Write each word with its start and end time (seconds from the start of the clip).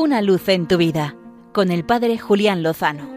Una 0.00 0.22
luz 0.22 0.48
en 0.48 0.68
tu 0.68 0.76
vida 0.76 1.16
con 1.52 1.72
el 1.72 1.84
Padre 1.84 2.18
Julián 2.18 2.62
Lozano. 2.62 3.10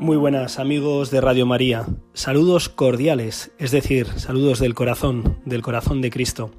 Muy 0.00 0.16
buenas 0.16 0.58
amigos 0.58 1.12
de 1.12 1.20
Radio 1.20 1.46
María, 1.46 1.86
saludos 2.12 2.68
cordiales, 2.68 3.52
es 3.60 3.70
decir, 3.70 4.08
saludos 4.16 4.58
del 4.58 4.74
corazón, 4.74 5.38
del 5.44 5.62
corazón 5.62 6.00
de 6.00 6.10
Cristo. 6.10 6.50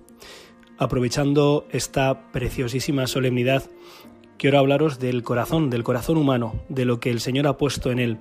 Aprovechando 0.78 1.68
esta 1.72 2.32
preciosísima 2.32 3.06
solemnidad, 3.08 3.70
quiero 4.38 4.60
hablaros 4.60 4.98
del 4.98 5.24
corazón, 5.24 5.70
del 5.70 5.84
corazón 5.84 6.16
humano, 6.16 6.56
de 6.70 6.86
lo 6.86 7.02
que 7.02 7.10
el 7.10 7.20
Señor 7.20 7.48
ha 7.48 7.58
puesto 7.58 7.92
en 7.92 8.00
él. 8.00 8.20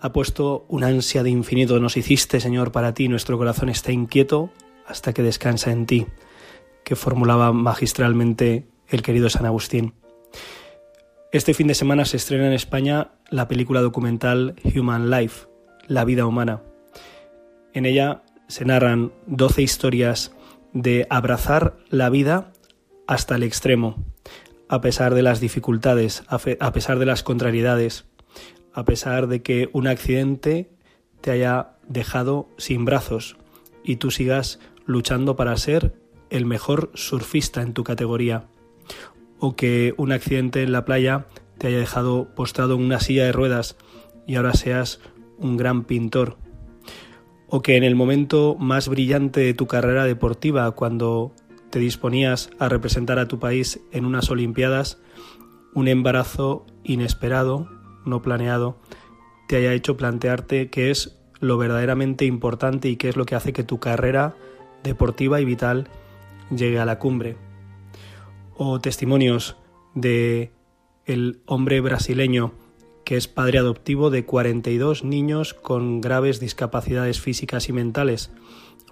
Ha 0.00 0.12
puesto 0.12 0.64
una 0.68 0.86
ansia 0.86 1.22
de 1.22 1.30
infinito, 1.30 1.80
nos 1.80 1.96
hiciste, 1.96 2.38
Señor, 2.40 2.70
para 2.70 2.94
ti, 2.94 3.08
nuestro 3.08 3.36
corazón 3.36 3.68
está 3.68 3.90
inquieto 3.90 4.50
hasta 4.86 5.12
que 5.12 5.22
descansa 5.22 5.72
en 5.72 5.86
ti, 5.86 6.06
que 6.84 6.96
formulaba 6.96 7.52
magistralmente 7.52 8.68
el 8.88 9.02
querido 9.02 9.28
San 9.28 9.44
Agustín. 9.44 9.94
Este 11.32 11.52
fin 11.52 11.66
de 11.66 11.74
semana 11.74 12.04
se 12.04 12.16
estrena 12.16 12.46
en 12.46 12.52
España 12.52 13.10
la 13.28 13.48
película 13.48 13.80
documental 13.80 14.54
Human 14.74 15.10
Life, 15.10 15.46
La 15.86 16.04
vida 16.04 16.26
humana. 16.26 16.62
En 17.74 17.84
ella 17.84 18.22
se 18.46 18.64
narran 18.64 19.12
12 19.26 19.62
historias 19.62 20.32
de 20.72 21.06
abrazar 21.10 21.76
la 21.90 22.08
vida 22.08 22.52
hasta 23.06 23.34
el 23.34 23.42
extremo, 23.42 24.04
a 24.68 24.80
pesar 24.80 25.14
de 25.14 25.22
las 25.22 25.40
dificultades, 25.40 26.22
a 26.28 26.72
pesar 26.72 26.98
de 26.98 27.06
las 27.06 27.22
contrariedades, 27.22 28.06
a 28.72 28.84
pesar 28.84 29.26
de 29.26 29.42
que 29.42 29.68
un 29.72 29.86
accidente 29.86 30.70
te 31.20 31.30
haya 31.30 31.76
dejado 31.88 32.48
sin 32.58 32.84
brazos 32.84 33.36
y 33.82 33.96
tú 33.96 34.10
sigas 34.10 34.60
luchando 34.86 35.36
para 35.36 35.56
ser 35.56 35.94
el 36.30 36.46
mejor 36.46 36.90
surfista 36.94 37.62
en 37.62 37.72
tu 37.72 37.84
categoría. 37.84 38.46
O 39.38 39.56
que 39.56 39.94
un 39.96 40.12
accidente 40.12 40.62
en 40.62 40.72
la 40.72 40.84
playa 40.84 41.26
te 41.58 41.68
haya 41.68 41.78
dejado 41.78 42.34
postrado 42.34 42.74
en 42.74 42.82
una 42.82 43.00
silla 43.00 43.24
de 43.24 43.32
ruedas 43.32 43.76
y 44.26 44.36
ahora 44.36 44.52
seas 44.54 45.00
un 45.38 45.56
gran 45.56 45.84
pintor, 45.84 46.36
o 47.48 47.62
que 47.62 47.76
en 47.76 47.84
el 47.84 47.94
momento 47.94 48.56
más 48.58 48.88
brillante 48.88 49.40
de 49.40 49.54
tu 49.54 49.66
carrera 49.66 50.04
deportiva, 50.04 50.70
cuando 50.72 51.32
te 51.70 51.78
disponías 51.78 52.50
a 52.58 52.68
representar 52.68 53.18
a 53.18 53.28
tu 53.28 53.38
país 53.38 53.80
en 53.92 54.04
unas 54.04 54.30
Olimpiadas, 54.30 55.00
un 55.74 55.88
embarazo 55.88 56.66
inesperado, 56.84 57.68
no 58.08 58.22
planeado, 58.22 58.78
te 59.46 59.56
haya 59.56 59.72
hecho 59.72 59.96
plantearte 59.96 60.70
qué 60.70 60.90
es 60.90 61.18
lo 61.40 61.56
verdaderamente 61.56 62.24
importante 62.24 62.88
y 62.88 62.96
qué 62.96 63.08
es 63.08 63.16
lo 63.16 63.24
que 63.24 63.34
hace 63.34 63.52
que 63.52 63.62
tu 63.62 63.78
carrera 63.78 64.34
deportiva 64.82 65.40
y 65.40 65.44
vital 65.44 65.88
llegue 66.50 66.78
a 66.78 66.84
la 66.84 66.98
cumbre 66.98 67.36
o 68.58 68.80
testimonios 68.80 69.56
de 69.94 70.52
el 71.06 71.40
hombre 71.46 71.80
brasileño 71.80 72.52
que 73.04 73.16
es 73.16 73.26
padre 73.26 73.58
adoptivo 73.58 74.10
de 74.10 74.26
42 74.26 75.02
niños 75.02 75.54
con 75.54 76.02
graves 76.02 76.40
discapacidades 76.40 77.20
físicas 77.20 77.70
y 77.70 77.72
mentales, 77.72 78.30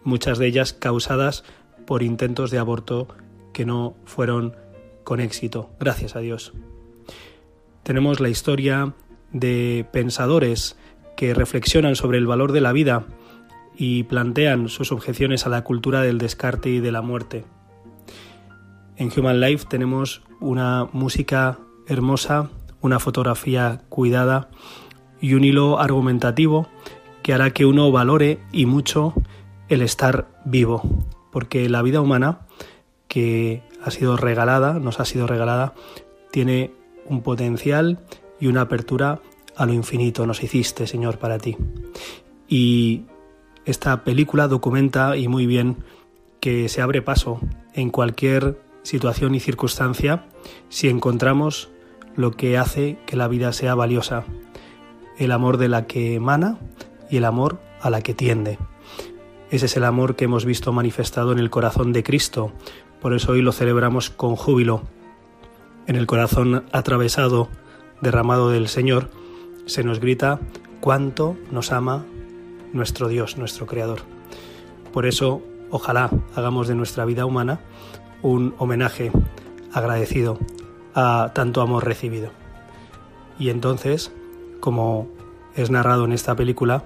muchas 0.04 0.38
de 0.38 0.46
ellas 0.46 0.72
causadas 0.72 1.44
por 1.86 2.02
intentos 2.02 2.50
de 2.50 2.58
aborto 2.58 3.08
que 3.52 3.66
no 3.66 3.94
fueron 4.06 4.56
con 5.04 5.20
éxito, 5.20 5.68
gracias 5.78 6.16
a 6.16 6.20
Dios. 6.20 6.54
Tenemos 7.82 8.18
la 8.20 8.30
historia 8.30 8.94
de 9.32 9.86
pensadores 9.92 10.76
que 11.16 11.34
reflexionan 11.34 11.96
sobre 11.96 12.18
el 12.18 12.26
valor 12.26 12.52
de 12.52 12.60
la 12.60 12.72
vida 12.72 13.04
y 13.76 14.04
plantean 14.04 14.68
sus 14.68 14.92
objeciones 14.92 15.46
a 15.46 15.50
la 15.50 15.64
cultura 15.64 16.02
del 16.02 16.18
descarte 16.18 16.70
y 16.70 16.80
de 16.80 16.92
la 16.92 17.02
muerte. 17.02 17.44
En 18.96 19.10
Human 19.14 19.40
Life 19.40 19.66
tenemos 19.68 20.22
una 20.40 20.88
música 20.92 21.58
hermosa, 21.86 22.50
una 22.80 22.98
fotografía 22.98 23.82
cuidada 23.88 24.48
y 25.20 25.34
un 25.34 25.44
hilo 25.44 25.78
argumentativo 25.78 26.68
que 27.22 27.34
hará 27.34 27.50
que 27.50 27.66
uno 27.66 27.90
valore 27.90 28.38
y 28.52 28.66
mucho 28.66 29.14
el 29.68 29.82
estar 29.82 30.28
vivo, 30.44 30.82
porque 31.32 31.68
la 31.68 31.82
vida 31.82 32.00
humana 32.00 32.40
que 33.08 33.62
ha 33.82 33.90
sido 33.90 34.16
regalada, 34.16 34.74
nos 34.74 35.00
ha 35.00 35.04
sido 35.04 35.26
regalada, 35.26 35.74
tiene 36.30 36.72
un 37.06 37.22
potencial 37.22 37.98
y 38.40 38.46
una 38.46 38.62
apertura 38.62 39.20
a 39.56 39.66
lo 39.66 39.72
infinito 39.72 40.26
nos 40.26 40.42
hiciste, 40.42 40.86
Señor, 40.86 41.18
para 41.18 41.38
ti. 41.38 41.56
Y 42.48 43.04
esta 43.64 44.04
película 44.04 44.48
documenta 44.48 45.16
y 45.16 45.28
muy 45.28 45.46
bien 45.46 45.78
que 46.40 46.68
se 46.68 46.82
abre 46.82 47.02
paso 47.02 47.40
en 47.74 47.90
cualquier 47.90 48.60
situación 48.82 49.34
y 49.34 49.40
circunstancia 49.40 50.26
si 50.68 50.88
encontramos 50.88 51.70
lo 52.14 52.30
que 52.32 52.56
hace 52.56 52.98
que 53.06 53.16
la 53.16 53.28
vida 53.28 53.52
sea 53.52 53.74
valiosa, 53.74 54.24
el 55.18 55.32
amor 55.32 55.56
de 55.56 55.68
la 55.68 55.86
que 55.86 56.14
emana 56.14 56.58
y 57.10 57.16
el 57.16 57.24
amor 57.24 57.60
a 57.80 57.90
la 57.90 58.00
que 58.02 58.14
tiende. 58.14 58.58
Ese 59.50 59.66
es 59.66 59.76
el 59.76 59.84
amor 59.84 60.16
que 60.16 60.24
hemos 60.24 60.44
visto 60.44 60.72
manifestado 60.72 61.32
en 61.32 61.38
el 61.38 61.50
corazón 61.50 61.92
de 61.92 62.02
Cristo, 62.02 62.52
por 63.00 63.14
eso 63.14 63.32
hoy 63.32 63.42
lo 63.42 63.52
celebramos 63.52 64.10
con 64.10 64.36
júbilo. 64.36 64.82
En 65.86 65.96
el 65.96 66.06
corazón 66.06 66.64
atravesado, 66.72 67.48
derramado 68.00 68.50
del 68.50 68.68
Señor, 68.68 69.10
se 69.66 69.84
nos 69.84 70.00
grita 70.00 70.40
cuánto 70.80 71.36
nos 71.50 71.72
ama 71.72 72.04
nuestro 72.72 73.08
Dios, 73.08 73.38
nuestro 73.38 73.66
Creador. 73.66 74.00
Por 74.92 75.06
eso, 75.06 75.42
ojalá 75.70 76.10
hagamos 76.34 76.68
de 76.68 76.74
nuestra 76.74 77.04
vida 77.04 77.26
humana 77.26 77.60
un 78.22 78.54
homenaje 78.58 79.10
agradecido 79.72 80.38
a 80.94 81.32
tanto 81.34 81.60
amor 81.60 81.84
recibido. 81.84 82.30
Y 83.38 83.50
entonces, 83.50 84.12
como 84.60 85.08
es 85.54 85.70
narrado 85.70 86.04
en 86.04 86.12
esta 86.12 86.34
película, 86.34 86.82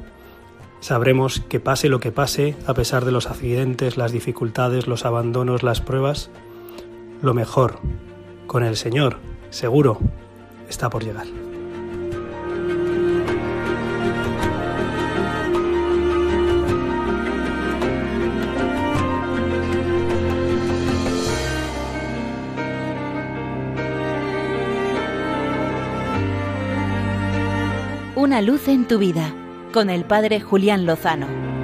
sabremos 0.81 1.41
que 1.49 1.61
pase 1.61 1.89
lo 1.89 2.01
que 2.01 2.11
pase, 2.11 2.57
a 2.67 2.75
pesar 2.75 3.05
de 3.05 3.13
los 3.13 3.27
accidentes, 3.31 3.97
las 3.97 4.13
dificultades, 4.13 4.87
los 4.87 5.05
abandonos, 5.05 5.63
las 5.63 5.81
pruebas, 5.81 6.31
lo 7.23 7.35
mejor 7.35 7.79
con 8.47 8.65
el 8.65 8.77
Señor, 8.77 9.19
seguro, 9.51 9.99
está 10.71 10.89
por 10.89 11.05
llegar. 11.05 11.27
Una 28.17 28.43
luz 28.43 28.69
en 28.69 28.87
tu 28.87 28.99
vida 28.99 29.35
con 29.73 29.91
el 29.91 30.05
Padre 30.05 30.41
Julián 30.41 30.87
Lozano. 30.87 31.60